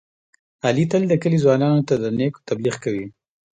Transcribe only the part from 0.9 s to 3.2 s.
تل د کلي ځوانانو ته د نېکو تبلیغ کوي.